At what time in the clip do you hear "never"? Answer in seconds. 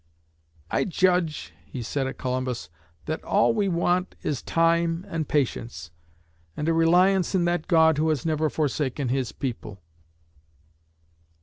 8.25-8.49